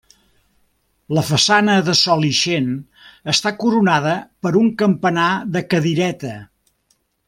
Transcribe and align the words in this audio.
La 1.17 1.23
façana 1.27 1.75
de 1.89 1.95
sol 1.99 2.25
ixent 2.31 2.73
està 3.35 3.53
coronada 3.63 4.17
per 4.47 4.57
un 4.65 4.75
campanar 4.85 5.31
de 5.57 5.67
cadireta. 5.71 6.37